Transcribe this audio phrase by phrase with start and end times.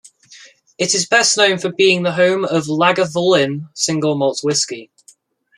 [0.79, 4.89] It is best known for being the home of Lagavulin single malt whisky.